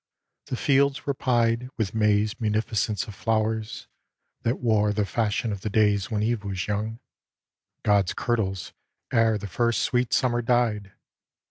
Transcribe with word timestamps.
The 0.47 0.55
fields 0.55 1.05
were 1.05 1.13
pied 1.13 1.69
With 1.77 1.93
May's 1.93 2.39
munificence 2.41 3.05
of 3.07 3.13
flowers, 3.13 3.85
that 4.41 4.57
wore 4.59 4.93
The 4.93 5.05
fashion 5.05 5.51
of 5.51 5.61
the 5.61 5.69
days 5.69 6.09
when 6.09 6.23
Eve 6.23 6.43
was 6.43 6.65
young, 6.65 6.99
God's 7.83 8.15
kirtles, 8.15 8.73
ere 9.13 9.37
the 9.37 9.45
first 9.45 9.83
sweet 9.83 10.11
summer 10.11 10.41
died. 10.41 10.93